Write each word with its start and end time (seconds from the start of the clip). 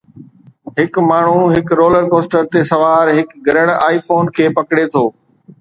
هڪ 0.79 0.93
ماڻهو 1.09 1.43
هڪ 1.51 1.77
رولر 1.81 2.09
ڪوسٽر 2.13 2.49
تي 2.55 2.63
سوار 2.71 3.13
هڪ 3.19 3.29
گرڻ 3.49 3.67
آئي 3.89 3.97
فون 4.07 4.25
کي 4.37 4.45
پڪڙي 4.57 4.85
ٿو 4.93 5.03